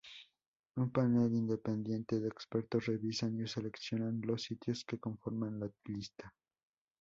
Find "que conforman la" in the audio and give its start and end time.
4.83-5.69